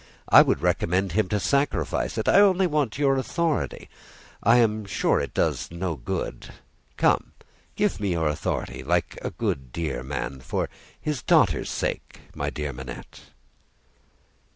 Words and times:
"I 0.29 0.41
would 0.41 0.63
recommend 0.63 1.11
him 1.11 1.29
to 1.29 1.39
sacrifice 1.39 2.17
it. 2.17 2.27
I 2.27 2.39
only 2.39 2.65
want 2.65 2.97
your 2.97 3.17
authority. 3.17 3.87
I 4.41 4.57
am 4.57 4.83
sure 4.85 5.19
it 5.19 5.35
does 5.35 5.69
no 5.69 5.95
good. 5.95 6.53
Come! 6.97 7.33
Give 7.75 7.99
me 7.99 8.13
your 8.13 8.27
authority, 8.27 8.81
like 8.83 9.19
a 9.21 9.29
dear 9.29 9.97
good 9.97 10.05
man. 10.07 10.39
For 10.39 10.69
his 10.99 11.21
daughter's 11.21 11.69
sake, 11.69 12.21
my 12.33 12.49
dear 12.49 12.73
Manette!" 12.73 13.25